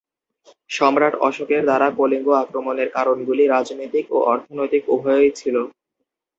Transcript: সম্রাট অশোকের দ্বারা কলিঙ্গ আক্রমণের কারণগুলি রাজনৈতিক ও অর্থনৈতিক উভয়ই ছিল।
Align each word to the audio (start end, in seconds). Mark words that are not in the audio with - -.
সম্রাট 0.69 1.13
অশোকের 1.27 1.61
দ্বারা 1.65 1.87
কলিঙ্গ 1.97 2.27
আক্রমণের 2.43 2.89
কারণগুলি 2.97 3.43
রাজনৈতিক 3.47 4.05
ও 4.11 4.27
অর্থনৈতিক 4.31 4.83
উভয়ই 4.95 5.31
ছিল। 5.39 5.55